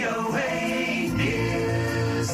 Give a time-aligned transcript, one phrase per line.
[0.00, 0.52] VOA
[1.20, 2.30] News.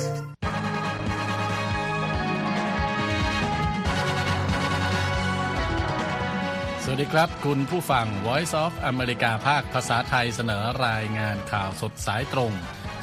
[6.82, 12.52] สวัสดีครับ คุณผู้ฟัง Voice of America ภาคภาษาไทยเสนอรายงานข่าวสดสายตรง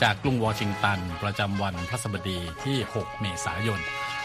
[0.02, 3.82] จากกรุงวอชิงตัน ประจำวันพฤหัสบดีที่ 6 เมษายน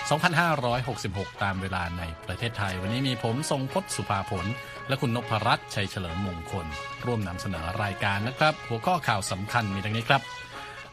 [0.09, 4.47] 2566 ตามเวลาในประเทศไทย วันนี้มีผมทรงพศสุภาผล
[4.89, 6.67] และคุณนพรัตน์ชัยเฉลิมมงคล
[7.05, 10.23] ร่วมนำเสนอรายการนะครับ หัวข้อข่าวสำคัญมีดังนี้ครับ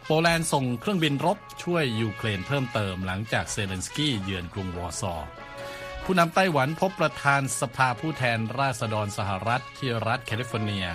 [0.06, 5.16] โปแลนด์ส่งเครื่องบินรบช่วยยูเครนเพิ่มเติมหลังจากเซเลนสกี้เยือนกรุงวอร์ซอ
[6.04, 10.86] ผู้นำไต้หวันพบประธานสภาผู้แทนราษฎรสหรัฐที่รัฐแคลิฟอร์เนีย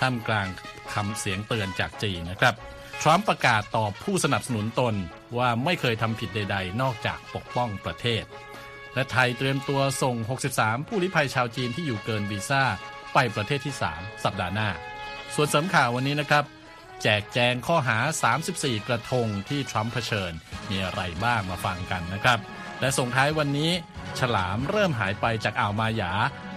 [0.00, 0.46] ท่ามกลาง
[0.94, 2.54] คำเสียงเตือนจากจีนนะครับ
[3.02, 4.94] ทรัมป์ประกาศตอบผู้สนับสนุนตน
[5.38, 8.24] ว่าไม่เคยทำผิดใด ๆ นอกจากปกป้องประเทศ
[8.94, 10.16] และไทยเตรียมตัวส่ง
[10.52, 12.62] 63 ผู้ลี้ภัยชาวจีนที่อยู่เกินวีซ่า
[13.14, 14.68] ไปประเทศที่ 3 สัปดาห์หน้า
[15.34, 16.44] ส่วนสริมข่าววันนี้นะครับ
[17.02, 17.98] แจกแจงข้อหา
[18.42, 20.32] 34 กระทงที่ทรัมป์เผชิญ
[20.70, 22.38] มีอะไรบ้างมาฟังกันนะครับ
[22.80, 23.70] และส่งท้ายวันนี้
[24.18, 26.12] ฉลามเริ่มหายไปจากอ่าวมาหยา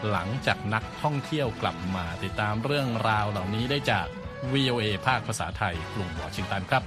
[0.09, 4.08] หลังจากนักท่องเที่ยวกลับมาติดตามเรื่องราวเหล่านี้ได้จาก
[4.53, 6.84] VOA ภาคภาษาไทยกรุงวอชิงตันครับ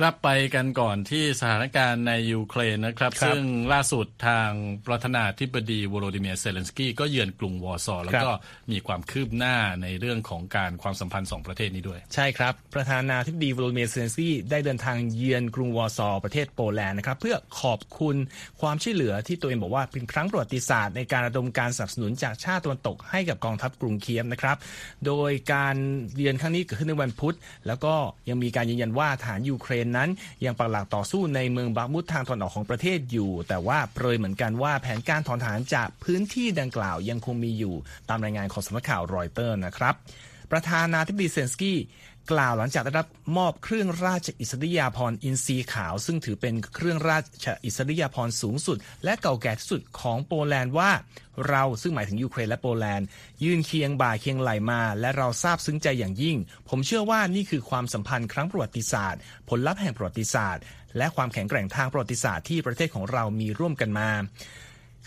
[0.00, 4.50] กลับไปกันก่อนที่สถานการณ์ในยูเครนนะครับครับซึ่งล่าสุดทาง
[4.86, 8.30] ประธานาธิบดีวโลดิเมียร์เซเลนสกี้ก็เยือนกรุงวอร์ซอแล้วก็
[8.72, 18.16] มีความคืบหน้าในเรื่องของการความสัมพันธ์สองประเทศนี้ด้วย ใช่ครับ ประธานาธิบดีวโลดิเมียร์เซเลนสกี้ได้เดินทางเยือนกรุงวอร์ซอประเทศโปแลนด์นะครับเพื่อขอบคุณ
[18.60, 24.56] ความช่วยเหลือที่ตัวเองบอกว่าเป็นครั้งประวัติศาสตร์ในการระดมการสนับสนุนจากชาติตะวันตกให้กับกองทัพกรุงเคียฟนะครับ
[25.06, 25.76] โดยการ
[26.16, 27.94] เยือนครั้งนี้เกิดขึ้นในวันพุธ แล้วก็
[28.28, 30.08] ยังมีการยืนยันว่าทหารยูเครนนั้น
[30.44, 37.74] ยังปักหลักต่อสู้ในเมืองบัคมุตทางตะวันออกของประเทศอยู่ แต่ว่าเปรยเหมือนกันว่าแผนการถอนทหารจากพื้นที่ดังกล่าวยังคงมีอยู่
[38.08, 39.94] ตามรายงานของสำนักข่าวรอยเตอร์นะครับ
[40.52, 41.78] ประธานาธิบดีเซเลนสกี้
[42.32, 50.90] กล่าวหลังจากได้รับมอบเครื่องราชอิสริยาภรณ์อินทรีขาว ซึ่งถือเป็นเครื่องราชอิสริยาภรณ์สูงสุด และเก่าแก่ที่สุดของโปแลนด์ว่า
[51.48, 53.06] เราซึ่งหมายถึงยูเครนและโปแลนด์
[53.44, 56.36] ยืนเคียงบ่าเคียงไหล่มา และเราซาบซึ้งใจอย่างยิ่ง
[56.68, 60.62] ผมเชื่อว่านี่คือความสัมพันธ์ครั้งประวัติศาสตร์ ผลลัพธ์แห่งประวัติศาสตร์
[60.96, 64.10] และความแข็งแกร่งทางประวัติศาสตร์ที่ประเทศของเรามีร่วมกันมา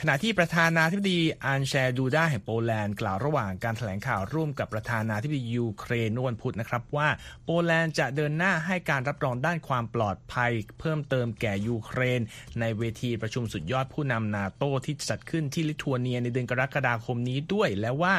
[0.03, 7.07] ขณะที่ประธานาธิบดีอันเดรจ์ ดูดาแห่งโปแลนด์กล่าวระหว่างการแถลงข่าวร่วมกับประธานาธิบดียูเครนเมื่อวันพุธนะครับว่า
[7.45, 12.21] โปแลนด์จะเดินหน้าให้การรับรองด้านความปลอดภัย เพิ่มเติมแก่ยูเครน
[12.59, 18.15] ในเวทีประชุมสุดยอดผู้นำนาโตที่จัดขึ้นที่ลิทัวเนียในเดือนกรกฎาคมนี้ด้วยและว่า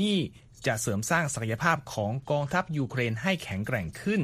[0.00, 0.18] นี่
[0.66, 4.20] จะเสริมสร้างศักยภาพของกองทัพยูเครนให้แข็งแกร่งขึ้น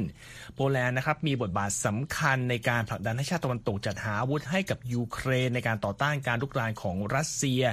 [0.55, 7.63] โปแลนด์นะครับมีบทบาทสำคัญในการผลักดันให้ชาติตะวันตกจัดหาอาวุธให้กับยูเครนในการต่อต้านการลุกรานของรัสเซีย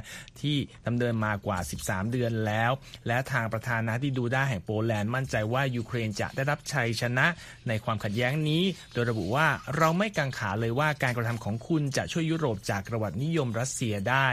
[0.40, 2.70] ที่ดำเนินมากว่า 13 เดือนแล้ว
[3.06, 7.26] และทางประธานาธิบดีดูดาแห่งโปแลนด์มั่นใจว่ายูเครนจะได้รับชัยชนะ
[7.68, 14.28] ในความขัดแย้งนี้ โดยระบุว่าเราไม่กังขาเลยว่าการกระทำของคุณจะช่วยยุโรปจากจักรวรรดินิยมรัสเซียได้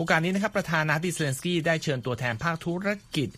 [0.00, 3.28] โอกาสนี้นะครับประธานาธิบดีเซเลนสกี้ได้เชิญตัวแทนภาคธุรกิจ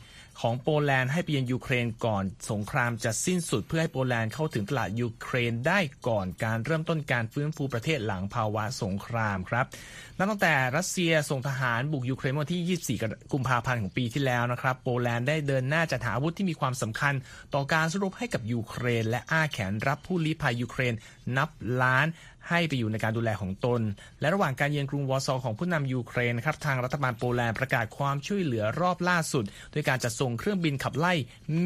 [0.40, 9.64] ของโปแลนด์ให้ไปเยือนยูเครนก่อนสงครามจะสิ้นสุดเพื่อให้โปแลนด์เข้าถึงตลาดยูเครนได้ก่อนการเริ่มต้นการฟื้นฟูประเทศหลังภาวะสงครามครับ
[10.18, 17.14] นับตั้งแต่รัสเซียส่งทหารบุกยูเครนเมื่อวันที่ 24 กุมภาพันธ์ของปีที่แล้วนะครับ โปแลนด์ได้เดินหน้าจัดหาอาวุธที่มีความสำคัญ
[17.54, 20.94] ต่อการสู้รบให้กับยูเครน และอ้าแขนรับผู้ลี้ภัยยูเครน
[21.36, 21.50] นับ
[21.82, 22.06] ล้าน
[22.48, 23.80] ให้ไปอยู่ในการดูแลของตน
[24.20, 31.12] และระหว่างการเยือนกรุงวอร์ซอของผู้นำยูเครนครับทางรัฐบาลโปแลนด์ประกาศความช่วยเหลือรอบล่าสุดด้วยการจัดส่งเครื่องบินขับไล่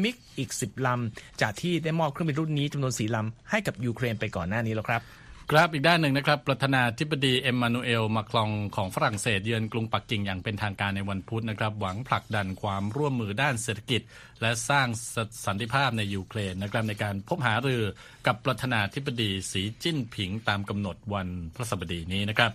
[0.03, 14.01] MiG อีก 10ลำจากที่ได้มอบเครื่องบินรุ่นนี้จำนวน4ลำให้กับยูเครนไปก่อนหน้านี้แล้วครับ ครับอีกด้านหนึ่งนะครับ ประธานาธิบดีเอ็มมานูเอลมาครงของฝรั่งเศสเยือนกรุงปักกิ่งอย่างเป็นทางการในวันพุธนะครับ หวังผลักดันความร่วมมือด้านเศรษฐกิจ
[14.41, 17.83] และสร้างสันติภาพในยูเครนนะครับในการพบหารือ
[18.27, 22.51] กับประธานาธิบดีสีจิ้นผิงตามกำหนดวันพฤหัสบดีนี้นะครับ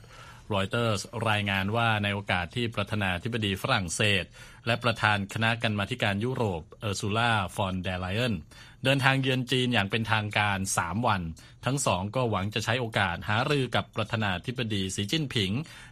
[0.55, 4.25] รอยเตอร์สรายงานว่าในโอกาสที่ประธานาธิบดีฝรั่งเศส
[4.67, 8.35] และประธานคณะกรรมาการยุโรปเออร์ซูล่าฟอนเดอร์ไลเอน
[8.85, 11.23] เดินทางเยือนจีนอย่างเป็นทางการ 3 วัน
[11.65, 15.50] ทั้งสองก็หวังจะใช้โอกาสหารือกับประธานาธิบดีสีจิ้นผิง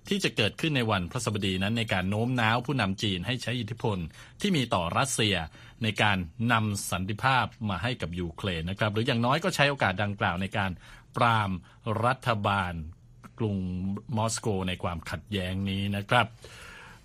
[0.09, 3.99] ที่จะเกิดขึ้นในวันพฤหัสบดีนั้นในการโน้มน้าวผู้นำจีนให้ใช้อิทธิพล
[4.41, 5.37] ที่มีต่อรัสเซีย
[5.83, 6.19] ในการ
[6.53, 10.71] นำสันติภาพมาให้กับยูเครนนะครับ หรืออย่างน้อยก็ใช้โอกาสดังกล่าวในการ
[11.17, 11.51] ปราม
[12.05, 12.73] รัฐบาล
[13.39, 13.57] กรุง
[14.17, 16.27] มอสโกในความขัดแย้งนี้นะครับ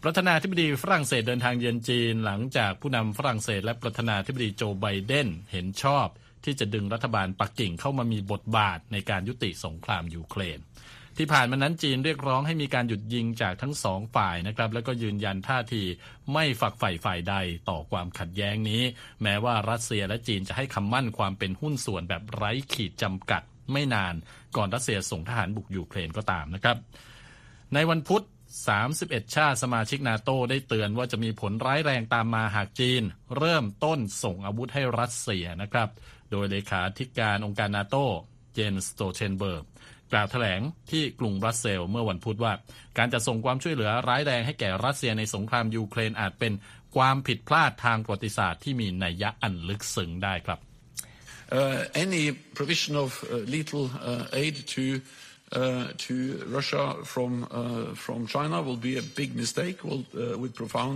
[0.06, 6.08] ประธานาธิบดีฝรั่งเศสเดินทางเยือนจีน หลังจากผู้นำฝรั่งเศส และประธานาธิบดีโจไบเดนเห็นชอบ
[6.46, 10.60] ที่จะดึงรัฐบาลปักกิ่งเข้ามามีบทบาทในการยุติสงครามยูเครน
[11.18, 15.84] ที่ผ่านมานั้นจีนเรียกร้องให้มีการหยุดยิงจากทั้งสองฝ่ายนะครับ แล้วก็ยืนยันท่าที
[16.34, 17.36] ไม่ฝักใฝ่ฝ่ายใด
[17.70, 18.82] ต่อความขัดแย้งนี้
[19.24, 23.42] แม้ว่ารัสเซียและจีนจะให้คำมั่นความเป็นหุ้นส่วนแบบไร้ขีดจำกัด
[23.72, 24.16] ไม่นาน
[24.56, 26.78] ก่อนรัสเซียส่งทหารบุกยูเครนก็ตามนะครับ
[27.74, 28.24] ในวันพุธ
[28.62, 33.02] 31 ชาติสมาชิกนาโตได้เตือนว่าจะมีผลร้ายแรงตามมาหากจีน
[33.38, 35.90] เริ่มต้นส่งอาวุธให้รัสเซียนะครับ
[36.32, 37.96] โดยเลขาธิการองค์การนาโต
[38.54, 39.64] เยนส์สโตลเทนเบิร์ก
[40.12, 40.62] กล่าวแถลง
[40.92, 42.54] ที่กรุงบรัสเซลเมื่อวันพุธว่า
[42.98, 46.54] การจะส่งความช่วยเหลือร้ายแรงให้แก่รัสเซียในสงครามยูเครนอาจเป็น
[46.96, 50.60] ความผิดพลาดทางประวัติศาสตร์ที่มีนัยยะอันลึกซึ้งได้ครับ
[51.52, 52.24] Uh, any
[52.58, 54.84] provision of uh, lethal uh, aid to
[56.06, 56.16] to
[56.56, 60.96] Russia from uh, from China will be a big mistake, will, uh, with profound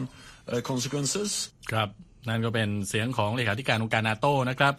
[0.52, 1.30] uh, consequences.
[1.72, 1.90] ครับ
[2.30, 4.74] นั่นก็เป็นเสียงของเลขาธิการองค์การนาโต้นะครับ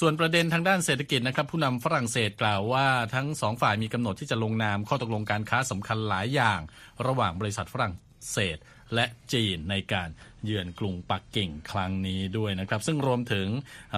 [0.00, 6.60] ส่วนประเด็นทางด้านเศรษฐกิจนะครับผู้นำฝรั่งเศสกล่าวว่าทั้งสองฝ่ายมีกำหนดที่จะลงนามข้อตกลงการค้าสำคัญหลายอย่าง
[7.06, 7.94] ระหว่างบริษัทฝรั่ง
[8.32, 8.56] เศส
[8.94, 10.08] และจีนในการ
[10.44, 13.46] เยือนกรุงปักกิ่งครั้งนี้ด้วยนะครับ ซึ่งรวมถึง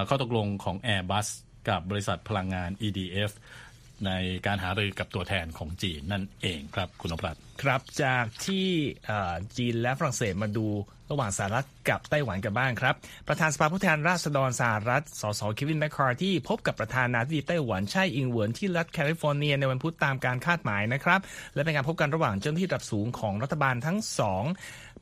[0.09, 1.27] ข้อตกลงของ Airbus
[1.69, 3.33] กับบริษัทพลังงาน EDF
[4.07, 4.13] ใน
[4.47, 8.69] การหารือกับตัวแทนของจีนนั่นเองครับคุณนพรัตน์ครับจากที่
[9.57, 10.67] จีนและฝรั่งเศสมาดู
[11.11, 12.95] ระหว่างสหรัฐกับไต้หวันกันบ้างครับ
[13.29, 21.21] ประธานสภาผู้แทนราษฎรสหรัฐ สส.เควินแมคคาร์ทีพบกับประธานาธิบดีไต้หวันไช่อิงเหวินที่รัฐแคลิฟอร์เนียในวันพุธตามการคาดหมายนะครับ
[21.55, 24.45] และเป็นการพบกันระหว่างเจ้าหน้าที่ระดับสูงของรัฐบาลทั้งสอง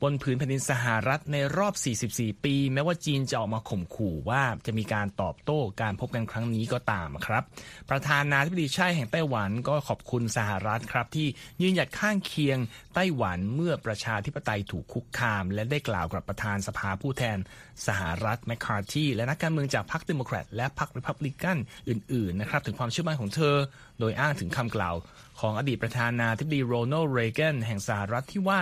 [0.03, 1.75] บนผืนแผ่นดินสหรัฐในรอบ
[2.09, 7.43] 44 ปี แม้ว่าจีนจะออกมาข่มขู่ว่าจะมีการตอบโต้การพบกันครั้งนี้ก็ตามครับ
[7.91, 11.27] ประธานาธิบดีไช่แห่งไต้หวันก็ขอบคุณสหรัฐครับ ที่
[11.63, 12.59] ยืนหยัดข้างเคียง
[12.95, 17.39] ไต้หวันเมื่อประชาธิปไตยถูกคุกคาม และได้กล่าวกับประธานสภาผู้แทน
[17.87, 21.59] สหรัฐแมคคาร์ทีและนักการเมืองจากพรรคเดโมแครตและพรรคริพับลิกัน
[21.89, 23.57] อื่นๆนะครับถึงความเชื่อมั่นของเธอ
[24.01, 24.95] โดยอ้างถึงคำกล่าว
[25.41, 28.61] ของอดีตประธานาธิบดีโรนัลด์เรแกนแห่งสหรัฐที่ว่า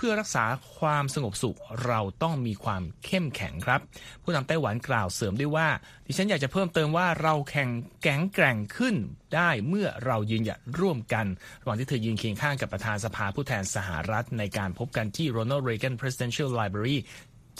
[0.00, 0.44] เพื่อรักษา
[0.78, 3.80] ความสงบสุขเราต้องมีความเข้มแข็งครับ
[4.22, 5.68] ผู้นำไต้หวันกล่าวเสริมด้วยว่า
[6.06, 7.70] ดิฉันอยากจะเพิ่มเติมว่าเราแข่ง
[8.02, 8.94] แข็งแกร่งขึ้น
[9.34, 11.26] ได้เมื่อเรายืนหยัดร่วมกัน
[11.60, 16.98] ระหว่างที่เธอยืนเคียงข้างกับประธานสภาผู้แทนสหรัฐ ในการพบกันที่ Ronald Reagan Presidential Library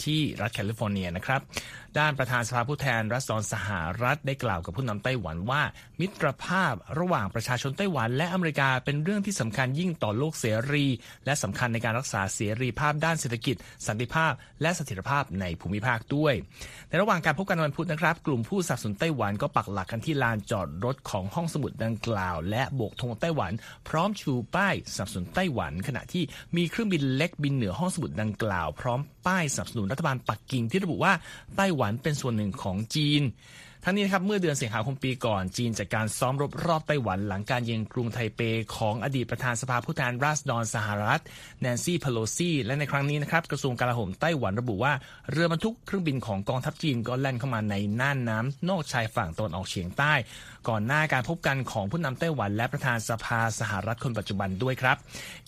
[0.03, 1.41] ที่รัฐแคลิฟอร์เนียนะครับ
[1.97, 3.69] ด้านประธานสภาผู้แทนรัฐสดรสห
[4.01, 5.61] รัฐได้กล่าวกับผู้นำไต้หวันว่า
[5.99, 10.85] มิตรภาพระหว่างประชาชนไต้หวันและอเมริกาเป็นเรื่องที่สำคัญยิ่งต่อโลกเสรี
[11.25, 13.55] และสำคัญในการรักษาเสรีภาพด้านเศรษฐกิจ
[13.87, 16.33] สันติภาพ และเสถียรภาพในภูมิภาคด้วย
[16.89, 23.51] ในระหว่างการพบกันวันพุธนะครับ กลุ่มผู้สนับสนุนไต้หวันก็ปักหลักกันที่ลานจอดรถของห้องสมุดดังกล่าว และโบกธงไต้หวัน
[23.89, 26.23] พร้อมชูป้ายสนับสนุนไต้หวัน ขณะที่
[26.55, 31.13] มีเครื่องบินเล็กบินเหนือห้องสมุดดังกล่าว พร้อมป้ายสนับสนุนรัฐบาลปักกิ่งที่ระบุว่า
[31.57, 33.21] ไต้หวันเป็นส่วนหนึ่งของจีน
[33.83, 38.41] ทั้งนี้นะครับเมื่อเดือนสิงหาคมปีก่อน จีนจัดการซ้อมรบรอบไต้หวันหลังการเยือนกรุงไทเป
[38.75, 41.21] ของอดีตประธานสภาผู้แทนราษฎรสหรัฐ
[41.61, 44.93] แนนซี่เพโลซีและในครั้งนี้นะครับกระทรวงกลาโหมไต้หวันระบุว่า
[45.31, 50.13] เรือบรรทุกเครื่องบินของกองทัพจีนก็แล่นเข้ามาในน่านน้ำนอกชายฝั่งตะวันออกเฉียงใต้
[50.67, 54.97] ก่อนหน้าการพบกันของผู้นำไต้หวันและประธานสภาสหรัฐคนปัจจุบันด้วยครับ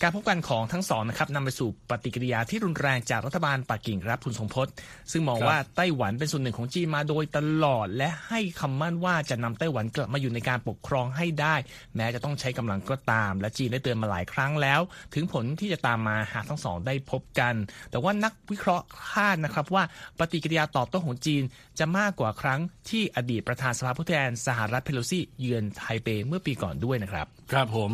[0.02, 4.68] การพบกันของทั้งสองนะครับนำไปสู่ปฏิกิริยาที่รุนแรงจากรัฐบาลปักกิ่งครับคุณสมพศ
[5.12, 11.54] ซึ่งมองครับว่าไต้หวันเป็นส่วนหนึ่งของจีนมาโดยตลอด และให้คำมั่นว่าจะนำไต้หวันกลับมาอยู่ในการปกครองให้ได้
[11.96, 14.80] แม้จะต้องใช้กำลังก็ตาม และจีนได้เตือนมาหลายครั้งแล้ว
[15.14, 17.54] ถึงผลที่จะตามมาหากทั้งสองได้พบกัน
[17.90, 19.84] แต่ว่านักวิเคราะห์คาดนะครับว่า
[20.18, 21.42] ปฏิกิริยาตอบโต้ของจีน
[21.78, 27.92] จะมากกว่าครั้งที่อดีตประธานสภาผู้แทนสหรัฐเพโลซีเยือนไทเปเมื่อปีก่อนด้วยนะครับ ครับผม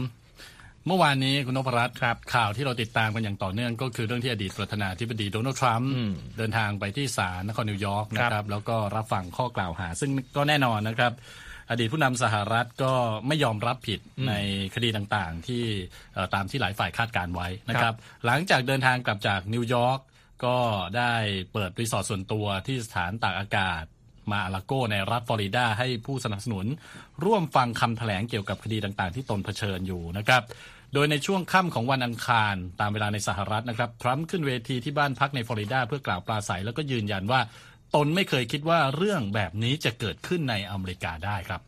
[0.87, 5.91] เมื่อวานนี้คุณนพรัตน์ครับข่าวที่เราติดตามกันอย่างต่อเนื่องก็คือเรื่องที่อดีตประธานาธิบดีโดนัลด์ทรัมป์
[6.39, 11.13] เดินทางไปที่ศาลนครนิวยอร์กนะครับ แล้วก็รับฟังข้อกล่าวหา ซึ่งก็แน่นอนนะครับ
[11.71, 12.93] อดีตผู้นำสหรัฐก็
[13.27, 14.33] ไม่ยอมรับผิดใน
[14.75, 15.65] คดีต่างๆ ที่
[16.15, 17.95] เอ่อตามที่หลายฝ่ายคาดการณ์ไว้นะครับ
[18.27, 19.99] หลังจากเดินทางกลับจากนิวยอร์ก
[20.45, 20.57] ก็
[20.97, 21.13] ได้
[21.53, 23.85] เปิดรีสอร์ทส่วนตัวที่สถานตากอากาศ
[24.33, 26.67] มาร์อาลาโกในรัฐฟลอริดาให้ผู้สนับสนุน
[27.25, 30.43] ร่วมฟังคำแถลงเกี่ยวกับคดีต่างๆ ที่ตนเผชิญอยู่นะครับ
[30.95, 37.41] โดยในช่วงค่ำของวันอังคารตามเวลาในสหรัฐนะครับทรัมป์ขึ้นเวทีที่บ้านพักในฟลอริดาเพื่อกล่าวปราศัยแล้วก็ยืนยันว่า
[37.95, 41.61] ตนไม่เคยคิดว่าเรื่องแบบนี้จะเกิดขึ้นในอเมริกาได้ครับ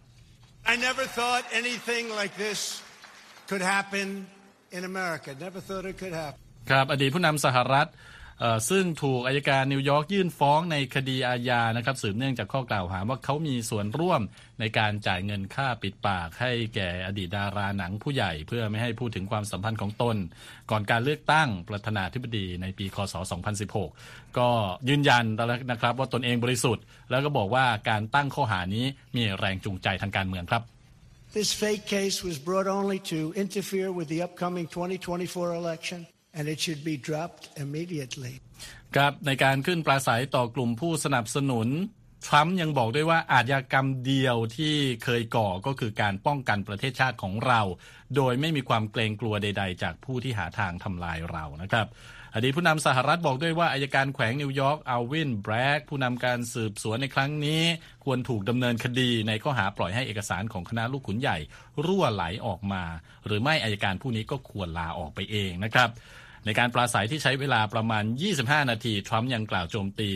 [0.72, 2.60] I never thought anything like this
[3.48, 4.08] could happen
[4.76, 5.28] in America.
[5.46, 6.40] Never thought it could happen.
[6.70, 7.98] ครับอดีตผู้นำสหรัฐเอ่อ
[8.70, 14.20] ซึ่งถูกอายการนิวยอร์กยื่นฟ้องในคดีอาญานะครับสืบเนื่องจากข้อกล่าวหาว่าเขามีส่วนร่วม
[14.60, 20.16] ในการจ่ายเงินค่าปิดปากให้แก่อดีตดาราหนังผู้ใหญ่ เพื่อไม่ให้พูดถึงความสัมพันธ์ของตน
[20.70, 23.14] ก่อนการเลือกตั้งประธานาธิบดีในปีคศ
[23.76, 24.48] 2016 ก็
[24.88, 28.84] ยืนยันแล้วนะครับว่าตนเองบริสุทธิ์ แล้วก็บอกว่าการตั้งข้อหานี้
[29.16, 30.62] มีแรงจูงใจทางการเมืองครับ
[31.38, 36.00] This fake case was brought only to interfere with the upcoming 2024 election,
[36.36, 38.34] and it should be dropped immediately.
[38.96, 41.68] ครับในการขึ้นปราศัยต่อกลุ่มผู้สนับสนุน
[42.26, 47.60] ทรัมป์ยังบอกด้วยว่าอาชญากรรมเดียวที่เคยก่อก็คือการป้องกันประเทศชาติของเรา
[48.16, 51.86] โดยไม่มีความเกรงกลัวใด ๆ จากผู้ที่หาทางทำลายเรานะครับ
[52.34, 57.62] อดีตผู้นำสหรัฐบอกด้วยว่าอายการแขวงนิวยอร์กอัลวินแบรกผู้นำการสืบสวนในครั้งนี้
[58.04, 61.36] ควรถูกดำเนินคดีในข้อหาปล่อยให้เอกสารของคณะลูกขุนใหญ่
[61.84, 62.84] รั่วไหลออกมา
[63.26, 65.88] หรือไม่อายการผู้นี้ก็ควรลาออกไปเองนะครับ
[66.44, 68.04] ในการปราศัยที่ใช้เวลาประมาณ
[68.36, 70.10] 25 นาที ทรัมป์ยังกล่าวโจมตี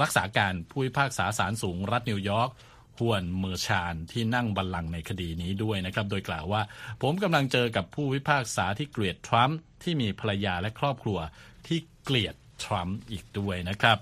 [0.00, 2.50] รักษาการผู้พิพากษาศาลสูงรัฐนิวยอร์ก
[2.98, 6.62] ฮวนเมอร์ชานที่นั่งบัลลังก์ในคดีนี้ด้วยนะครับ โดยกล่าวว่า
[7.02, 11.18] ผมกำลังเจอกับผู้พิพากษาที่เกลียดทรัมป์ที่มีภรรยาและครอบครัว
[11.66, 13.98] ที่เกลียดทรัมป์อีกด้วยนะครับ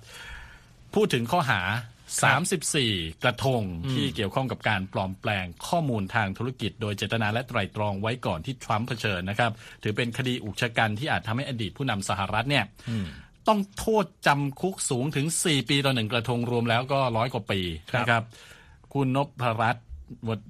[0.95, 1.63] พูดถึงข้อหา
[2.43, 3.63] 34 กระทง
[3.93, 9.53] ที่เกี่ยวข้องกับการปลอมแปลงข้อมูลทางธุรกิจ โดยเจตนาและไตร่ตรองไว้ก่อนที่ทรัมป์เผชิญนะครับ
[9.83, 12.65] ถือเป็นคดีอุกชะกันที่อาจทำให้อดีตผู้นำสหรัฐเนี่ย
[13.49, 17.61] ต้องโทษจำคุกสูงถึง 4 ปีต่อหนึ่งกระทงรวมแล้วก็ร้อยกว่าปี
[17.97, 18.23] นะครับ
[18.95, 19.87] คุณนพรัตน์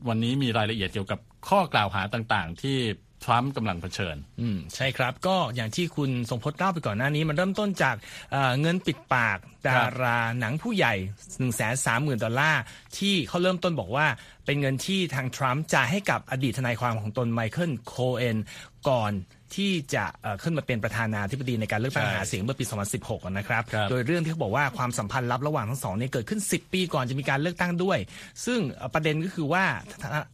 [0.09, 2.79] วันนี้มีรายละเอียดเกี่ยวกับข้อกล่าวหาต่างๆ ที่
[3.25, 7.97] ทรัมป์กำลังเผชิญ อืมใช่ครับก็อย่างที่คุณทรงพจน์เล่าไปก่อนหน้านี้ มันเริ่มต้นจาก
[8.33, 12.63] เอ่อเงินปิดปากดาราหนังผู้ใหญ่ 1 3 0 0 0 0 ดอลลาร์
[12.99, 14.07] ที่เขาเริ่มต้นบอกว่า
[14.45, 18.37] เป็นเงินที่ทางทรัมป์จ่ายให้กับอดีตทนายความของตนไมเคิลโคเอน
[18.89, 19.13] ก่อน
[19.57, 22.65] ที่จะเอ่อขึ้นมาเป็นประธานาธิบดีในการเลือกตั้งใช่หาเสียงเมื่อปี
[22.97, 27.99] 2016อะนะครับครับ โดยเรื่องที่เขาบอกว่าความสัมพันธ์ลับระหว่างทั้งสองเนี่ยเกิดขึ้น 10 ปีก่อนจะมีการเลือกตั้งด้วย
[28.47, 29.65] ซึ่งเอ่อประเด็นก็คือว่า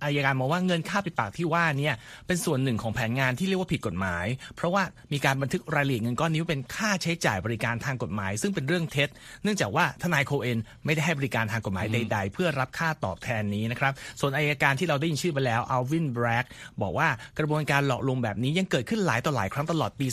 [0.05, 1.95] อายการมองว่าเงินค่าปิดปากที่ว่าเนี่ย
[2.27, 4.83] เป็นส่วนหนึ่งของแผนงานที่เรียกว่าผิดกฎหมาย เพราะว่า
[5.13, 9.09] มีการบันทึกรายละเอียดเงินก้อนนี้ว่าเป็นค่าใช้จ่ายบริการทางกฎหมาย ซึ่งเป็นเรื่องเท็จ
[9.43, 16.45] เนื่องจากว่าทนายโคเอนไม่ได้ให้บริการทางกฎหมายใด ๆ เพื่อรับค่าตอบแทนนี้นะครับ ส่วนอายการที่เราได้ยินชื่อไปแล้วอัลวินแบรก
[16.83, 17.09] บอกว่า
[17.39, 20.07] กระบวนการหลอกลวงแบบนี้ยังเกิดขึ้นหลายต่อหลายครั้งตลอดปี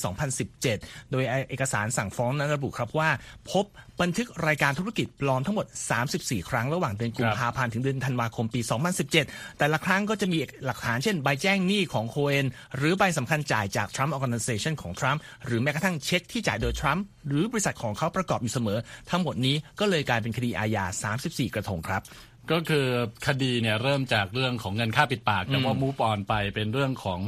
[0.53, 3.09] 2017 โดยเอกสารสั่งฟ้องนั้นระบุครับว่า
[3.51, 3.65] พบ
[4.01, 5.65] บันทึกรายการธุรกิจปลอมทั้งหมด
[6.07, 8.61] 34 ครั้งระหว่างเดือนกุมภาพันธ์ถึงเดือนธันวาคมปี
[9.09, 12.45] 2017 แต่ละครั้งก็จะมีหลักฐานเช่นใบแจ้งหนี้ของโคเอน
[12.77, 20.85] หรือใบสำคัญจ่ายจาก Trump Organization ของทรัมป์หรือแม้กระทั่งเช็คที่จ่ายโดยทรัมป์หรือบริษัทของเขาประกอบอยู่เสมอ ทั้งหมดนี้ก็เลยกลายเป็นคดีอาญา
[21.19, 22.03] 34 กระทงครับ
[22.51, 22.87] ก็คือ
[23.27, 27.19] คดีเนี่ยเริ่มจากเรื่องของเงินค่าปิดปาก แต่ว่ามูฟออนไปเป็นเรื่องของ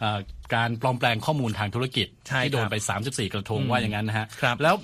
[0.00, 0.18] เออ
[0.54, 4.76] การปลอมแปลงข้อมูลทางธุรกิจใช่ที่โดนครับไป 34 กระทงว่าอย่างนั้นนะฮะครับแล้ว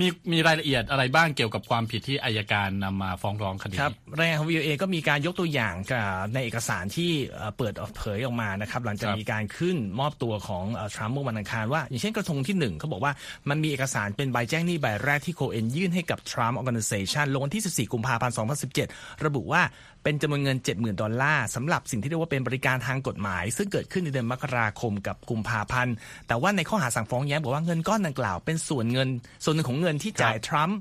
[0.00, 13.12] มีมีรายละเอียดอะไรบ้างเกี่ยวกับความผิดที่อายการนำมาฟ้องร้องคดีครับรายงานของ VOA ก็มีการยกตัวอย่างกับในเอกสารที่เอ่อเปิดเผยออกมานะครับหลังจากครับมีการขึ้นมอบตัวของทรัมป์เมื่อวันอังคารว่า อย่างเช่นกระทงที่หนึ่งเขาบอกว่า
[13.48, 18.34] มันมีเอกสารเป็นใบแจ้งหนี้ใบแรกที่โคเอนยื่นให้กับ Trump Organization ลงวันที่ 14 กุมภาพันธ์
[18.78, 19.62] 2017 ระบุว่า
[20.04, 25.94] เป็นจำนวนเงิน 70,000 ดอลลาร์สำหรับสิ่งที่เรียกว่าเป็นบริการทางกฎหมาย ซึ่งเกิดขึ้นในเดือนมกราคมกับกุมภาพันธ์
[26.28, 29.08] แต่ว่าในข้อหาสั่งฟ้องแย้งบอกว่าเงินก้อนดังกล่าวเป็นส่วนเงิน
[29.44, 30.78] ส่วนหนึ่งของเงินที่จ่ายทรัมป์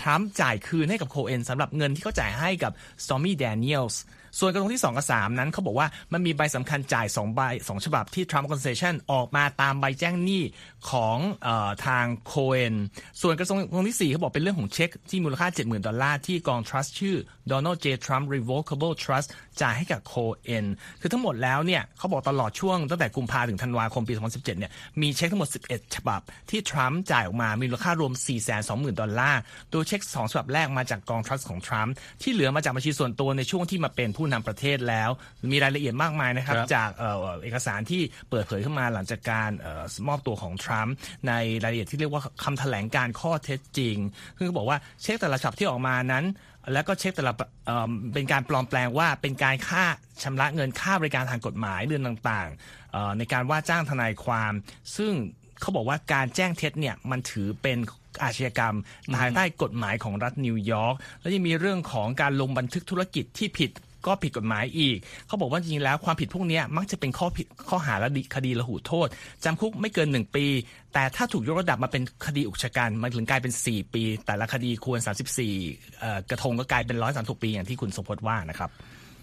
[0.00, 2.72] ทรัมป์จ่ายคืนให้กับโคเอนสำหรับเงินที่เขาจ่ายให้กับ
[3.06, 4.02] ซอมมี่แดเนียลส์
[4.38, 10.42] ส่วนกระทงที่ 2 กับ 3 นั้นเขาบอกว่ามันมีใบสำคัญจ่าย 2 ใบ 2 ฉบับที่ Trump Organization ออกมาตามใบแจ้งหนี้
[10.90, 12.74] ของเอ่อทางโคเอน
[13.20, 17.16] ส่วนกระทงที่ 4 เขาบอกเป็นเรื่องของเช็คที่มูลค่า 70,000 ดอลลาร์ที่กอง trust ชื่อ
[17.50, 19.28] Donald J Trump Revocable Trust
[19.60, 20.66] จ่ายให้กับโคเอน
[21.00, 28.12] คือทั้งหมดแล้วเนี่ยเขาบอกตลอดช่วงตั้งแต่กุมภาถึงธันวาคมปี 2017 เนี่ยมีเช็คทั้งหมด 11 ฉบับ ที่ทรัมป์จ่ายออกมามีมูลค่ารวม
[28.56, 29.40] 420,000 ดอลลาร์
[29.70, 35.10] โดยเช็ค 2 ฉบับแรกมาจากกอง trust ของทรัมป์ที่เหลือมาจากบัญชีส่วนตัวในช่วงที่มาเป็นผู้นำประเทศแล้ว
[35.52, 40.94] มีรายละเอียดมากมายนะครับครับจากเอ่อเอกสารที่เปิดเผยขึ้นมาหลังจากการเออมอบตัวของทรัมป์
[41.28, 43.96] ในรายละเอียดที่เรียกว่าคำแถลงการข้อเท็จจริง
[44.36, 46.24] คือเขาบอกว่าเช็คแต่ละฉบับที่ออกมานั้น
[46.72, 47.32] แล้วก็เช็คแต่ละ
[47.66, 49.84] เอ่อเป็นการปลอมแปลงว่าเป็นการค่า
[50.22, 54.52] ชำระเงินค่าบริการทางกฎหมายเดือนต่างๆเอ่อในการว่าจ้างทนายความ
[54.96, 55.12] ซึ่ง
[55.60, 57.78] เขาบอกว่าการแจ้งเท็จเนี่ยมันถือเป็น
[58.22, 58.76] อาชญากรรม
[59.16, 63.70] ภายใต้กฎหมายของรัฐนิวยอร์กแล้วยังมีเรื่องของการลงบันทึกธุรกิจที่ผิด
[64.06, 64.96] ก็ผิดกฎหมายอีก
[65.26, 69.08] เขาบอกว่าจริงๆแล้วความผิดพวกเนี้ยมักจะเป็นข้อผิดข้อหาและคดีระหูโทษ
[69.44, 70.46] จำคุกไม่เกิน 1 ปี
[70.94, 74.98] แต่ถ้าถูกยกระดับมาเป็นคดีอุกชะกันมันถึงกลายเป็น 4 ปี แต่ละคดีควร
[75.46, 78.70] 34เอ่อกระทงก็กลายเป็น136ปีอย่างที่คุณสมพจน์ว่านะครับ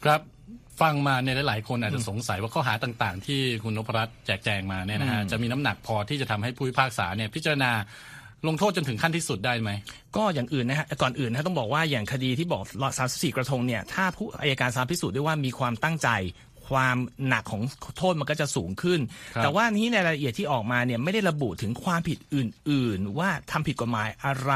[0.04, 0.22] ครับ
[0.82, 7.72] ฟังมาเนี่ยหลาย ๆ คนอาจจะสงสัยว่าข้อหาต่าง ๆ ที่คุณนพรัตน์แจกแจงมาเนี่ยนะฮะจะมีน้ำหนักพอที่จะทำให้ผู้พิพากษาเนี่ยพิจารณา
[8.47, 9.69] ลงโทษจนถึงขั้นที่สุดได้ไหม
[10.15, 12.63] ก็อย่างอื่นนะฮะก่อนอื่นนะฮะต้องบอกว่าอย่างคดีที่บอก
[13.00, 16.09] 34กระทงเนี่ยถ้าผู้อายการสามพิสูจน์ได้ว่ามีความตั้งใจ
[16.71, 16.97] ความ
[17.27, 17.63] หนักของ
[17.97, 19.00] โทษมันก็จะสูงขึ้น
[19.43, 24.53] แต่ว่านี้ในรายละเอียดที่ออกมาเนี่ยไม่ได้ระบุถึงความผิดอื่น ๆ ว่าทำผิดกฎหมายอะไร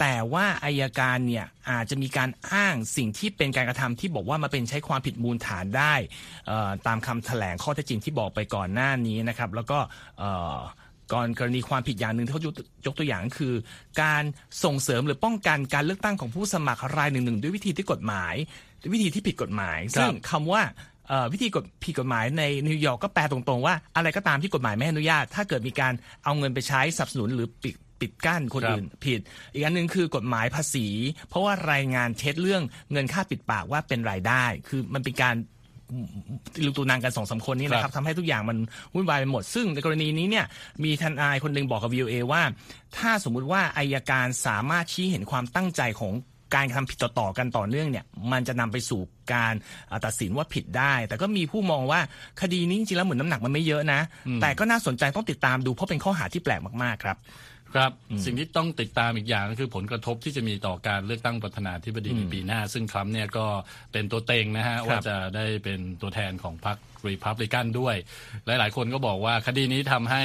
[0.00, 5.94] แต่ว่าอายการเนี่ยอาจจะมีการอ้างสิ่งที่เป็นการกระทำที่บอกว่ามาเป็นใช้ความผิดมูลฐานได้
[6.86, 9.78] ตามคำแถลงข้อเท็จจริงที่บอกไปก่อนหน้านี้นะครับ แล้วก็
[11.12, 12.42] ก่อนกรณีความผิดอย่างหนึ่งที่เขา
[12.86, 13.54] ยกตัวอย่างคือ
[14.02, 14.22] การ
[14.64, 18.34] ส่งเสริมหรือป้องกันการเลือกตั้งของผู้สมัครรายหนึ่งๆด้วยวิธีที่กฎหมาย
[18.92, 20.62] วิธีที่ผิดกฎหมาย ซึ่งคำว่า
[21.32, 25.92] วิธีกฎผิดกฎหมายในนิวยอร์กก็แปลตรงๆว่าอะไรก็ตามที่กฎหมายไม่อนุญาต ถ้าเกิดมีการ
[26.24, 29.20] เอาเงินไปใช้สนับสนุนหรือปิดปิดกั้นคนอื่นผิด
[29.52, 30.86] อีกอันหนึ่งคือกฎหมายภาษี
[31.28, 32.62] เพราะว่ารายงานเท็จเรื่อง
[32.92, 35.34] เงินค่าปิดปากว่าเป็นรายได้ คือมันเป็นการ
[36.64, 38.58] ลูกตัวนางกันสองสาคนนี้นะครับทำให้ทุกอย่างมัน
[38.94, 40.44] วุ่นวายไปหมด ซึ่งในกรณีนี้เนี่ย
[40.84, 42.42] มีทนายคนหนึ่งบอกกับ VOA ว่า
[42.96, 46.12] ถ้าสมมุติว่าอายการสามารถชี้เห็นความตั้งใจของ
[46.54, 49.00] การทำผิดต่อๆกันต่อเนื่องเนี่ยมันจะนำไปสู่
[49.34, 49.54] การ
[50.04, 52.00] ตัดสินว่าผิดได้ แต่ก็มีผู้มองว่า
[52.40, 54.00] คดีนี้จริงๆแล้วเหมือนน้ำหนักมันไม่เยอะนะ
[54.42, 57.16] แต่ก็น่าสนใจต้องติดตามดูเพราะเป็นข้อหาที่แปลกมากๆครับ
[57.74, 57.92] ครับ
[58.24, 63.46] สิ่งที่ต้องติดตามอีกอย่างก็คือผลกระทบที่จะมีต่อการเลือกตั้งประธานาธิบดีในปีหน้า ซึ่งทรัมป์เนี่ยก็
[63.92, 67.96] เป็นตัวเต็งนะฮะว่าจะได้เป็นตัวแทนของพรรครีพับลิกันด้วย
[68.46, 70.22] หลาย ๆ คนก็บอกว่าคดีนี้ทำให้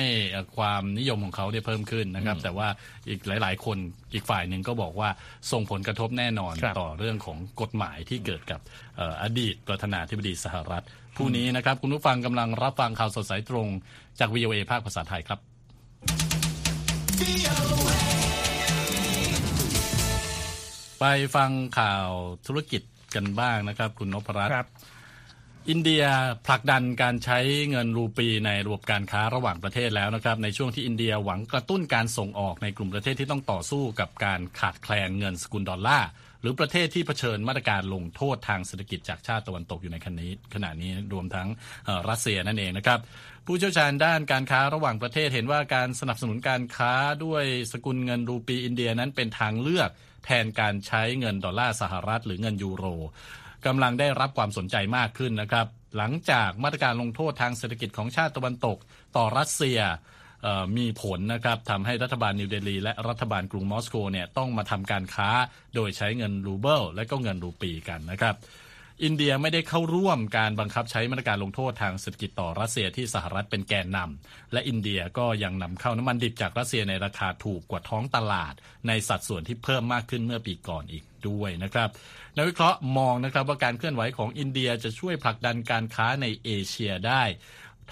[0.57, 2.67] ความนิยมของเขาเนี่ยเพิ่มขึ้นนะครับ แต่ว่า
[3.09, 3.77] อีกหลาย ๆ คน
[4.13, 5.09] อีกฝ่ายหนึ่งก็บอกว่า
[5.51, 8.59] ส่งผลกระทบแน่นอนต่อเรื่องของกฎหมายที่เกิดกับ
[9.23, 10.85] อดีตประธานาธิบดีสหรัฐ
[11.17, 13.67] ผู้นี้นะครับคุณผู้ฟังกำลังรับฟังข่าวสดสายตรง
[14.19, 15.39] จาก VOA ภาคภาษาไทยครับ
[21.00, 21.05] ไป
[21.36, 22.10] ฟังข่าว
[22.48, 22.81] ธุรกิจ
[23.15, 24.74] กันบ้างนะครับ คุณนพรัตน์
[25.69, 26.03] อินเดีย
[26.48, 41.47] ผลักดันการใช้เงินรูปีในระบบการค้าระหว่างประเทศแล้วนะครับ ในช่วงที่อินเดียหวังกระตุ้นการส่งออกในกลุ่มประเทศที่ต้องต่อสู้กับการขาดแคลนเงินสกุลดอลลาร์ห รือประเทศที่เผชิญมาตรการลงโทษทางเศรษฐกิจจากชาติตะวันตกอยู่ในขณะนี้ขณะนี้รวมทั้ง
[42.09, 42.99] รัสเซียนั่นเองนะครับ
[43.45, 46.93] ผู้เชี่ยวชาญด้านการค้าระหว่างประเทศเห็นว่าการสนับสนุนการค้า
[47.25, 49.89] ด้วยสกุลเงินรูปีอินเดียนั้นเป็นทางเลือก
[50.25, 52.85] แทนการใช้เงินดอลลาร์สหรัฐหรือเงินยูโร
[53.65, 58.77] กำลังได้รับความสนใจมากขึ้นนะครับ หลังจากมาตรการลงโทษทางเศรษฐกิจของชาติตะวันตก
[59.15, 59.79] ต่อรัสเซีย
[60.77, 65.29] มีผลนะครับทำให้รัฐบาลนิวเดลีและรัฐบาลกรุงมอสโกเนี่ยต้องมาทำการค้า
[65.75, 68.36] โดยใช้เงินรูเบิลและก็เงินรูปีกันนะครับ
[69.03, 78.53] อินเดียไม่ได้เข้าร่วมการบังคับใช้มาตรการลงโทษทางเศรษฐกิจต่อรัสเซียที่สหรัฐเป็นแกนนำและอินเดียก็ยังนำเข้าน้ำมันดิบจากรัสเซียในราคาถูกกว่าท้องตลาด
[78.88, 81.89] ในสัดส่วนที่เพิ่มมากขึ้นเมื่อปีก่อนอีกด้วยนะครับ
[82.38, 87.23] นักวิเคราะห์มองนะครับว่าการเคลื่อนไหวของอินเดียจะช่วยผลักดันการค้าในเอเชียได้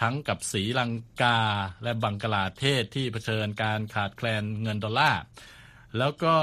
[0.01, 1.39] ทั้งกับสีลังกา
[1.83, 5.21] และบังกลาเทศที่เผชิญการขาดแคลนเงินดอลลาร์
[5.97, 6.35] แล้วก็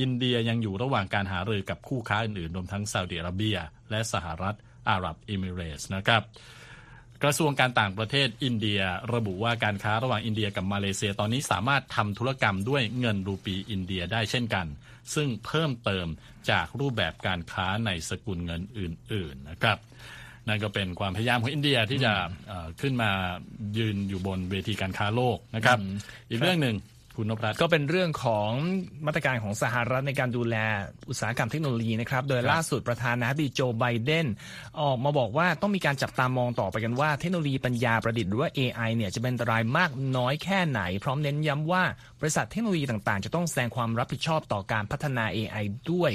[0.00, 3.56] อินเดียยังอยู่ระหว่างการหารือกับคู่ค้าอื่นๆรวมทั้งซาอุดิอาระเบีย
[3.90, 4.56] และสหรัฐ
[4.88, 6.22] อาหรับเอมิเรส์นะครับ
[7.22, 8.80] กระทรวงการต่างประเทศอินเดีย
[9.14, 14.66] ระบุว่าการค้าระหว่างอินเดียกับมาเลเซียตอนนี้สามารถทำธุรกรรมด้วยเงินรูปีอินเดียได้เช่นกัน
[15.14, 16.06] ซึ่งเพิ่มเติม
[16.50, 19.78] จากรูปแบบการค้าในสกุลเงินอื่น ๆนะครับ
[20.48, 22.12] นั่นก็เป็นความพยายามของอินเดียที่จะ
[22.80, 23.10] ขึ้นมา
[23.78, 25.78] ยืนอยู่บนเวทีการค้าโลกนะครับ
[26.30, 26.76] อีกเรื่องหนึ่ง
[27.20, 28.50] คุณนพรัตก็เป็นเรื่องของ
[29.06, 30.56] มาตรการของสหรัฐในการดูแล
[31.08, 34.26] อุตสาหกรรมเทคโนโลยีนะครับ โดยล่าสุดประธานาธิบดีโจไบเดน
[34.80, 41.82] ออกมาบอกว่าต้องมีการจับตามองต่อไปกันว่าเทคโนโลยีปัญญาประดิษฐ์หรือว่า AI เนี่ยจะเป็นอันตรายมากน้อยแค่ไหน พร้อมเน้นย้ำว่า
[42.20, 46.12] บริษัทเทคโนโลยีต่างๆ จะต้องแสดงความรับผิดชอบต่อการพัฒนา AI ด้วย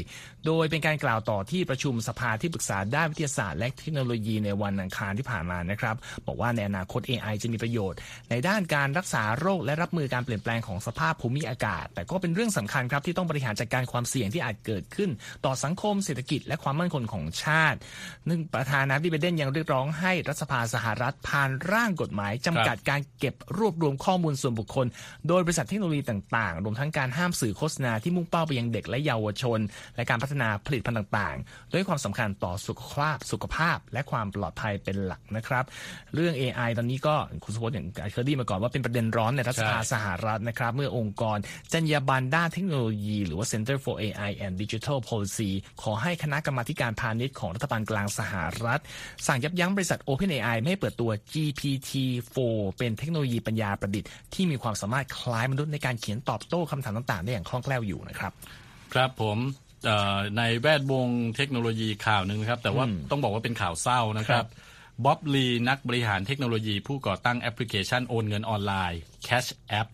[0.47, 5.95] โดยเป็นการกล่าวต่อที่ประชุมสภาที่ปรึกษาด้านวิทยาศาสตร์และเทคโนโลยีในวันอังคารที่ผ่านมานะครับ
[6.27, 7.97] บอกว่าในอนาคต AI จะมีประโยชน์
[8.29, 15.09] ในด้านการรักษาโรคและรับมือการเปลี่ยนแปลงของสภาพภูมิอากาศ แต่ก็เป็นเรื่องสำคัญครับที่ต้องบริหารจัดการความเสี่ยงที่อาจเกิดขึ้น
[15.45, 17.79] ต่อสังคมเศรษฐกิจและความมั่นคงของชาติ
[18.29, 24.87] นึ่งประธานาธิบดีเดนยังเรียกร้องให้รัฐสภาสหรัฐผ่านร่างกฎหมายจำกัดการเก็บรวบรวมข้อมูลส่วนบุคคล
[25.27, 29.59] โดยบริษัทเทคโนโลยีต่างๆ รวมทั้งการห้ามสื่อโฆษณาที่มุ่งเป้าไปยังเด็กและเยาวชน
[29.95, 35.65] และการพัฒนาผลิตภัณฑ์ต่างๆ ด้วยความสำคัญต่อสุขภาพสุขภาพ และความปลอดภัยเป็นหลักนะครับ
[36.15, 41.37] เรื่อง AI ตอนนี้ก็คุณสุพจน์อย่างเคยได้มาก่อนว่าเป็นประเด็นร้อนในรัฐสภาสหรัฐนะครับ เมื่อองค์กร
[41.73, 45.49] จรรยาบรรณด้านเทคโนโลยี หรือว่า Center for AI and Digital Policy
[45.81, 48.81] ขอให้คณะกรรมาการพาณิชย์ของรัฐบาลกลางสหรัฐ
[49.27, 52.37] สั่งยับยั้งบริษัท OpenAI ไม่ให้เปิดตัว GPT-4
[52.77, 58.31] เป็นเทคโนโลยีปัญญาประดิษฐ์ที่มีความสามารถคล้ายมนุษย์ในการเขียนตอบโต้คำถามต่างๆ ได้อย่างคล่องแคล่วอยู่นะครับ
[58.93, 59.37] ครับผม
[60.37, 64.45] ในแวดวงเทคโนโลยีข่าวหนึ่งนะครับ แต่ว่าต้องบอกว่าเป็นข่าวเศร้านะครับ
[65.05, 69.89] บ๊อบลีนักบริหารเทคโนโลยี ผู้ก่อตั้งแอปพลิเคชันโอนเงินออนไลน์ Cash App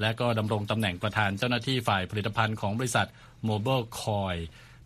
[0.00, 3.08] และก็ดำรงตำแหน่งประธานเจ้าหน้าที่ฝ่ายผลิตภัณฑ์ของบริษัท
[3.48, 4.38] Mobile Coin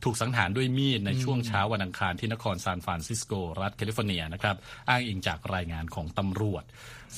[0.04, 4.56] ถูกสังหารด้วยมีดในช่วงเช้าวันอังคารที่นครซานฟรานซิสโก รัฐแคลิฟอร์เนียนะครับ
[4.88, 6.62] อ้างอิงจากรายงานของตำรวจ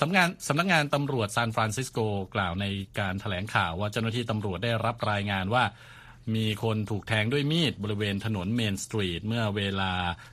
[0.00, 1.98] สำนักงานสำนักงานตำรวจซานฟรานซิสโก
[2.34, 2.66] กล่าวใน
[2.98, 5.64] การถแถลงข่าวว่าเจ้าหน้าที่ตำรวจได้รับรายงานว่า
[6.36, 9.92] มีคนถูกแทงด้วยมีดบริเวณถนนเมนสตรีทเมื่อเวลา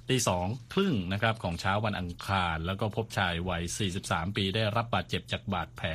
[0.10, 3.64] ตีสองครึ่งนะครับของเช้าวันอังคาร แล้วก็พบชายวัย
[4.00, 5.88] 43 ปีได้รับบาดเจ็บจากบาดแผล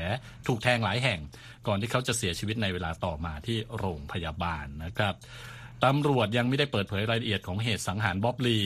[0.47, 1.21] ถูกแทงหลายแห่ง
[1.67, 5.15] ก่อนที่เขาจะเสียชีวิตในเวลาต่อมาที่โรงพยาบาลนะครับ
[5.85, 8.59] ตำรวจยังไม่ได้เปิดเผยรายละเอียดของเหตุสังหารบ๊อบลี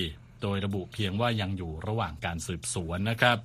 [0.42, 3.38] โดยระบุเพียงว่ายังอยู่ระหว่างการสืบสวนนะครับ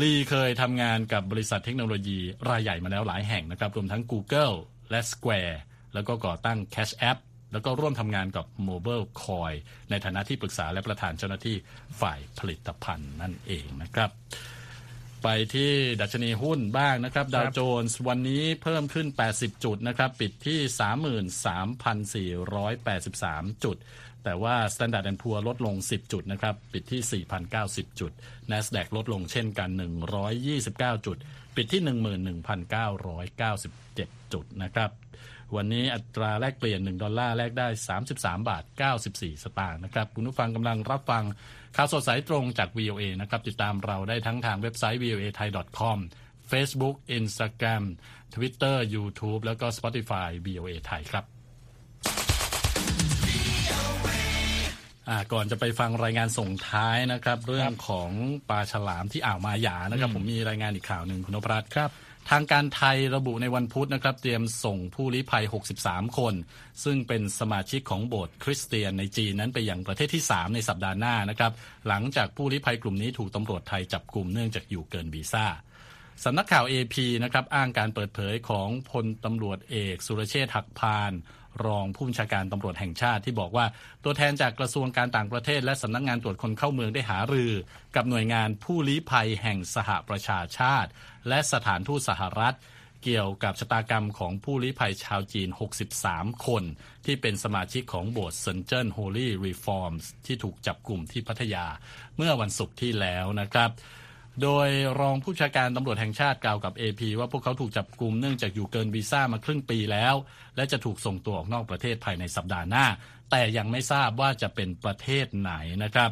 [0.00, 2.18] ลีเคยทำงานกับบริษัทเทคโนโลยี
[2.48, 4.54] รายใหญ่มาแล้วหลายแห่งนะครับ รวมทั้ง Google
[4.90, 5.56] และ Square
[5.94, 7.18] แล้วก็ก่อตั้ง Cash App
[7.52, 9.56] แล้วก็ร่วมทำงานกับ Mobile Coin
[9.90, 11.56] ในฐานะที่ปรึกษาและประธานเจ้าหน้าที่
[12.00, 14.10] ฝ่ายผลิตภัณฑ์นั่นเองนะครับ
[15.22, 20.58] ไปที่ดัชนีหุ้นบ้างนะครับ ดาวโจนส์วันนี้เพิ่มขึ้น 80 จุดนะครับ ปิดที่
[22.32, 23.76] 33,483 จุด
[24.24, 28.12] แต่ว่า Standard Poor ลดลง 10 จุดนะครับ ปิดที่ 4,090 จุด
[28.50, 29.70] NASDAQ ลดลงเช่นกัน
[30.38, 31.16] 129 จุด
[31.56, 31.82] ปิดที่
[32.42, 34.90] 11,997 จุดนะครับ
[35.56, 37.68] วันนี้อัตราแลกเปลี่ยน 1 ดอลลาร์แลกได้
[38.02, 38.64] 33 บาท
[39.02, 41.24] 94 สตางค์นะครับ คุณผู้ฟังกำลังรับฟัง
[41.76, 45.98] ข่าวสดสายตรงจาก VOA นะครับ ติดตามเราได้ทั้งทางเว็บไซต์ voa thai com
[46.50, 47.84] Facebook Instagram
[48.34, 51.24] Twitter YouTube แล้วก็ Spotify VOA ไทยครับ
[55.32, 58.10] ก่อนจะไปฟังรายงานส่งท้ายนะครับ เรื่องของ
[58.48, 61.90] ปลาฉลามที่อ่าวมาหยานะครับ ผมมีรายงานอีกข่าวหนึ่งคุณนพรัตน์ครับ
[62.30, 65.44] ทางการไทยระบุในวันพุธนะครับ เตรียมส่งผู้ลี้ภัย
[65.78, 66.34] 63 คน
[66.84, 71.52] ซึ่งเป็นสมาชิกของโบสถ์คริสเตียนในจีนนั้นไปยังประเทศที่ 3 ในสัปดาห์หน้านะครับ
[71.88, 75.46] หลังจากผู้ลี้ภัยกลุ่มนี้ถูกตำรวจไทยจับกลุ่มเนื่องจากอยู่เกินวีซ่า
[76.24, 81.12] สำนักข่าว AP นะครับอ้างการเปิดเผยของพลตำรวจเอก สุรเชษฐ์หักพาน
[81.66, 83.66] รองผู้บัญชาการตำรวจแห่งชาติที่บอกว่า
[84.04, 87.52] ตัวแทนจากกระทรวงการต่างประเทศ และสำนักงงานตรวจคนเข้าเมืองได้หารือ
[87.96, 90.90] กับหน่วยงานผู้ลี้ภัยแห่งสหประชาชาติ
[91.28, 92.56] และสถานทูตสหรัฐ
[93.04, 95.48] เกี่ยวกับชะตากรรมของผู้ลี้ภัยชาวจีน
[95.94, 96.64] 63 คน
[97.04, 99.92] ที่เป็นสมาชิกของโบสถ์เซินเจิ้น Holy Reformed
[100.26, 101.66] ที่ถูกจับกลุ่มที่พัทยา
[102.16, 103.70] เมื่อวันศุกร์ที่แล้วนะครับ
[104.42, 104.68] โดย
[105.00, 110.14] รองผู้บัญชาการตำรวจแห่งชาติกล่าวกับ AP ว่าพวกเขาถูกจับกลุ่มเนื่องจากอยู่เกินวีซ่ามาครึ่งปีแล้ว
[110.56, 112.86] และจะถูกส่งตัวออกนอกประเทศภายในสัปดาห์หน้า
[113.30, 115.52] แต่ยังไม่ทราบว่าจะเป็นประเทศไหน
[115.84, 116.10] นะครับ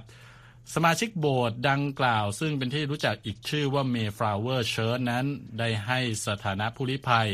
[0.75, 5.25] สมาชิกโบสถ์ดังกล่าว ซึ่งเป็นที่รู้จักอีกชื่อว่า Mayflower Church นั้น
[5.59, 7.29] ได้ให้สถานะผู้ลี้ภัย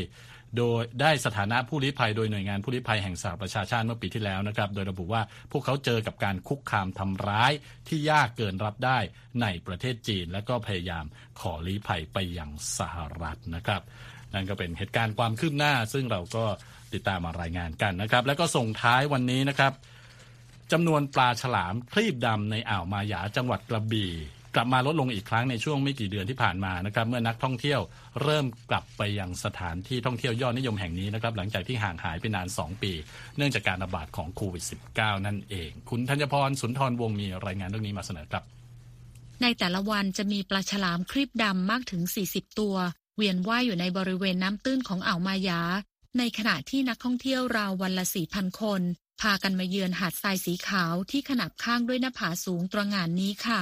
[0.57, 7.51] โดยได้สถานะผู้ลี้ภัยโดยหน่วยงานผู้ลี้ภัยแห่งสหประชาชาติเมื่อปีที่แล้วนะครับ โดยระบุว่าพวกเขาเจอกับการคุกคามทำร้าย
[7.87, 8.99] ที่ยากเกินรับได้
[9.41, 11.05] ในประเทศจีน และก็พยายาม
[11.39, 13.81] ขอลี้ภัยไปยังสหรัฐนะครับ
[14.33, 16.45] นั่นก็เป็นเหตุการณ์ความคืบหน้า ซึ่งเราก็
[16.93, 19.73] ติดตามมารายงานกันนะครับ แล้วก็ส่งท้ายวันนี้นะครับ
[20.71, 24.11] จำนวนปลาฉลามคลีบดำในอ่าวมาหยาจังหวัดกระบี่
[24.55, 27.79] กลับมาลดลงอีกครั้งในช่วงไม่กี่เดือนที่ผ่านมานะครับเมื่อนักท่องเที่ยว
[28.23, 32.91] เริ่มกลับไปยังสถานที่ท่องเที่ยวยอดนิยมแห่งนี้นะครับหลังจากที่ห่างหายไปนาน 2 ปี
[33.37, 34.63] เนื่องจากการระบาดของโควิด
[34.95, 38.43] -19 นั่นเอง คุณธัญพรสุนทรวงมีรายงานเรื่องนี้มาเสนอครับ
[39.41, 42.75] ในแต่ละวันจะมีปลาฉลามครีบดำมากถึง 40 ตัว
[43.15, 45.61] เวียนว่ายอยู่ในบริเวณน้ำตื้นของอ่าวมายา
[46.17, 48.81] ในขณะที่นักท่องเที่ยวราววันละ4,000 คน
[49.21, 53.61] พากันมาเยือนหาดทรายสีขาวที่ขนาบข้างด้วยหน้าผาสูงตระหง่านนี้ค่ะ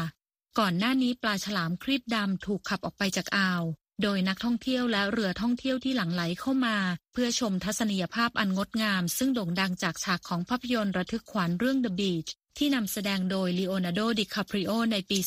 [0.61, 3.63] ก่อนหน้านี้ปลาฉลามครีบดำถูกขับออกไปจากอ่าว
[4.03, 6.77] โดยนักท่องเที่ยวและเรือท่องเที่ยวที่หลั่งไหลเข้ามา
[7.13, 15.19] เพื่อชมทัศนียภาพอันงดงาม ซึ่งโด่งดังจากฉากของภาพยนตร์ระทึกขวัญเรื่อง The Beach ที่นำแสดงโดยลีโอนาร์โด ดิคาปริโอในปี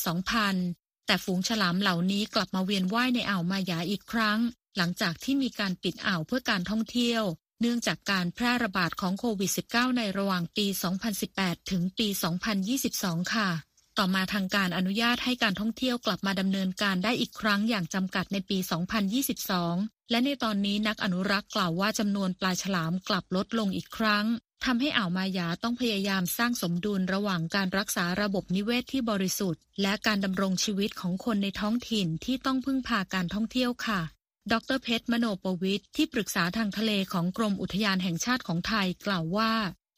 [0.49, 4.38] 2000 แต่ฝูงฉลามเหล่านี้กลับมาเวียนว่ายในอ่าวมายาอีกครั้ง
[4.77, 7.23] หลังจากที่มีการปิดอ่าวเพื่อการท่องเที่ยว
[7.61, 10.67] เนื่องจากการแพร่ระบาดของโควิด -19 ในระหว่างปี
[11.19, 12.09] 2018 ถึงปี
[12.71, 13.51] 2022 ค่ะ
[13.98, 18.58] ต่อมาทางการอนุญาตให้การท่องเที่ยวกลับมาดำเนินการได้อีกครั้งอย่างจำกัดในปี
[19.34, 24.26] 2022 และในตอนนี้นักอนุรักษ์กล่าวว่าจำนวนปลาฉลามกลับลดลงอีกครั้ง
[24.64, 34.00] ทำให้อ่าวมายาต้องพยายามสร้างสมดุลระหว่างการรักษาระบบนิเวศทที่บริสุทธิ์ และการดำรงชีวิตของคนในท้องถิ่นที่ต้องพึ่งพาการท่องเที่ยวค่ะ
[34.52, 39.52] ดรเพชรมโนปวิทย์ที่ปรึกษาทางทะเลของกรมอุทยานแห่งชาติของไทยกล่าวว่า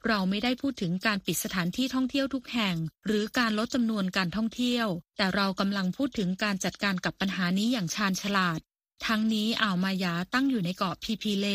[0.07, 4.87] เราไม่ได้พูดถึงการปิดสถานที่ท่องเที่ยวทุกแห่ง หรือการลดจำนวนการท่องเที่ยว
[5.17, 8.61] แต่เรากำลังพูดถึงการจัดการกับปัญหานี้อย่างชาญฉลาด
[9.07, 11.47] ทั้งนี้อ่าวมายาตั้งอยู่ในเกาะพีพีเล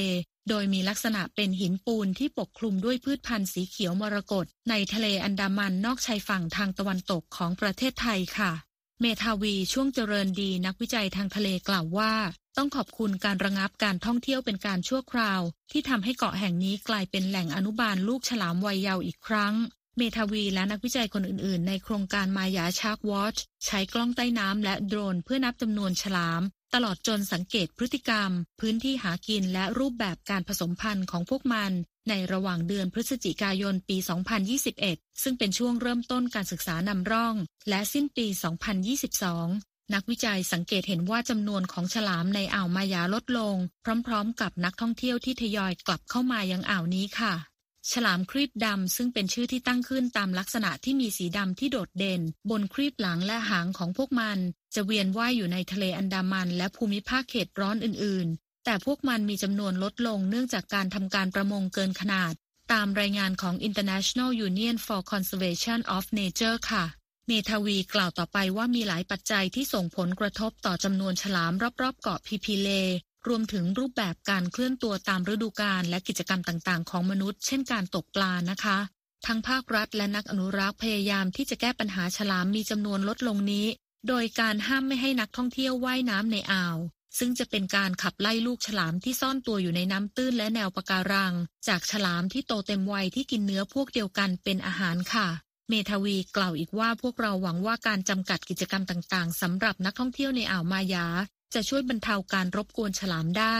[0.50, 8.52] โดยมีลักษณะเป็นหินปูนที่ปกคลุมด้วยพืชพันธุ์สีเขียวมรกตในทะเลอันดามันนอกชายฝั่งทางตะวันตกของประเทศไทยค่ะ
[9.02, 12.14] เมทาวีช่วงเจริญดีนักวิจัยทางทะเลกล่าวว่า
[12.58, 15.42] ต้องขอบคุณการระงับการท่องเที่ยวเป็นการชั่วคราว
[15.72, 19.54] ที่ทำให้เกาะแห่งนี้กลายเป็นแหล่งอนุบาลลูกฉลามวัยเยาว์อีกครั้ง
[19.98, 26.42] เมทาวีและนักวิจัยคนอื่นๆ ในโครงการมายาชาร์กวอชใช้กล้องใต้น้ำและโดรนเพื่อนับจำนวนฉลาม
[26.74, 31.72] ตลอดจนสังเกตพฤติกรรม พื้นที่หากินและรูปแบบการผสมพันธุ์ของพวกมัน
[32.10, 33.98] ในระหว่างเดือนพฤศจิกายนปี
[34.60, 37.36] 2021 ซึ่งเป็นช่วงเริ่มต้นการศึกษานำร่อง
[37.70, 43.56] และสิ้นปี 2022 นักวิจัยสังเกตเห็นว่าจำนวนของฉลามในอ่าวมายาลดลง
[44.08, 47.34] พร้อมๆ กับนักท่องเที่ยวที่ทยอยกลับเข้ามายังอ่าวนี้ค่ะ
[47.92, 54.38] ฉลามครีบดำซึ่งเป็นชื่อที่ตั้งขึ้นตามลักษณะที่มีสีดำที่โดดเด่น บนครีบหลังและหางของพวกมัน
[54.76, 62.34] จะเวียนว่ายอยู่ในทะเลอันดามันและภูมิภาคเขตร้อนอื่นๆ แต่พวกมันมีจำนวนลดลงเนื่องจากการทำการประมงเกินขนาด
[62.74, 66.86] ตามรายงานของ International Union for Conservation of Nature ค่ะ
[67.28, 72.70] เมทาวีกล่าวต่อไปว่ามีหลายปัจจัยที่ส่งผลกระทบต่อจำนวนฉลามรอบๆเกาะพีพีเล
[73.28, 78.78] รวมถึงรูปแบบการเคลื่อนตัวตามฤดูกาลและกิจกรรมต่างๆ ของมนุษย์ เช่นการตกปลานะคะ
[79.26, 83.68] ทั้งภาครัฐและนักอนุรักษ์พยายามที่จะแก้ปัญหาฉลามมีจำนวนลดลงนี้
[84.08, 86.78] โดยการห้ามไม่ให้นักท่องเที่ยวว่ายน้ำในอ่าว
[87.18, 91.34] ซึ่งจะเป็นการขับไล่ลูกฉลามที่ซ่อนตัวอยู่ในน้ำตื้นและแนวปะการัง
[91.68, 95.28] จากฉลามที่โตเต็มวัยที่กินเนื้อพวกเดียวกันเป็นอาหารค่ะ
[95.70, 101.08] เมทาวีกล่าวอีกว่าพวกเราหวังว่าการจำกัดกิจกรรมต่างๆสำหรับนักท่องเที่ยวในอ่าวมายา
[101.54, 103.58] จะช่วยบรรเทาการรบกวนฉลามได้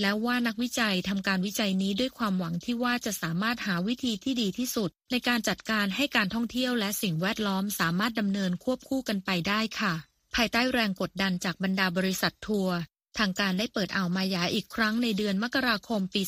[0.00, 9.94] แล้วว่านักวิจัยทำการวิจัยนี้ด้วยความหวังที่ว่าจะสามารถหาวิธีที่ดีที่สุด ในการจัดการให้การท่องเที่ยวและสิ่งแวดล้อมสามารถดำเนินควบคู่กันไปได้ค่ะ
[10.34, 12.76] ภายใต้แรงกดดันจากบรรดาบริษัททัวร์
[13.18, 16.22] ทางการได้เปิดอ่าวมายาอีกครั้งในเดือนมกราคมปี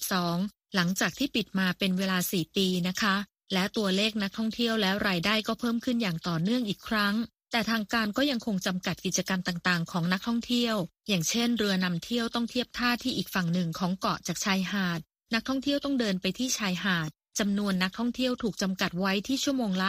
[0.00, 3.14] 2022 หลังจากที่ปิดมาเป็นเวลา 4 ปีนะคะ
[3.52, 7.14] และตัวเลขนักท่องเที่ยวและรายได้ก็เพิ่มขึ้นอย่างต่อเนื่องอีกครั้ง
[7.52, 10.76] แต่ทางการก็ยังคงจำกัดกิจกรรมต่างๆ ของนักท่องเที่ยว
[11.08, 15.00] อย่างเช่น เรือนำเที่ยวต้องเทียบท่าที่อีกฝั่งหนึ่งของเกาะจากชายหาด
[15.34, 19.88] นักท่องเที่ยวต้องเดินไปที่ชายหาดจำนวนนักท่องเที่ยวถูกจำกัดไว้ที่ชั่วโมงละ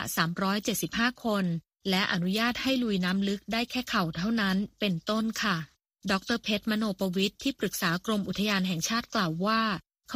[0.62, 1.46] 375 คน
[1.90, 5.58] และอนุญาตให้ลุยน้ำลึกได้แค่เข่าเท่านั้นเป็นต้นค่ะ
[6.12, 9.62] ดรเพชรมโนประวิทย์ที่ปรึกษากรมอุทยานแห่งชาติกล่าวว่า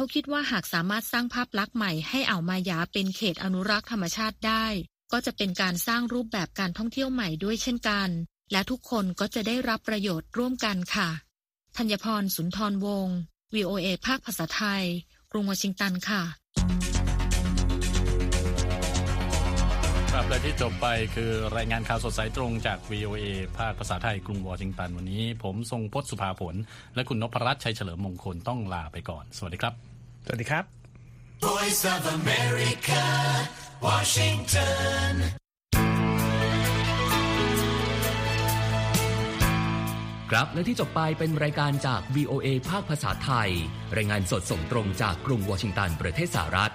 [0.00, 4.66] ขาคิดว่าหากสามารถสร้างภาพลักษณ์ใหม่ให้อ่าวมายาเป็นเขตอนุรักษ์ธรรมชาติได้
[5.12, 8.08] ก็จะเป็นการสร้างรูปแบบการท่องเที่ยวใหม่ด้วยเช่นกัน
[8.52, 11.08] และทุกคนก็จะได้รับประโยชน์ร่วมกันค่ะ
[11.76, 13.18] ธัญพรสุนทรวงศ์
[13.54, 14.84] VOA ภาคภาษาไทย
[15.32, 16.22] กรุงวอชิงตันค่ะ
[20.20, 23.24] ครับและที่จบไปคือรายงานข่าวสดสายตรงจาก VOA
[23.58, 26.54] ภาคภาษาไทยกรุงวอชิงตัน วันนี้ ผมทรงพศสุภาผล
[26.94, 29.74] และคุณนพรัตน์ชัยเฉลิมมงคลต้องลาไปก่อน สวัสดีครับ
[30.26, 30.64] สวัสดีครับ
[31.46, 33.02] Voice of America,
[33.86, 35.12] Washington.
[40.30, 43.50] ครับและที่จบไปเป็นรายการจาก VOA ภาคภาษาไทย
[43.96, 46.74] รายงานสดส่งตรงจากกรุงวอชิงตันประเทศสหรัฐ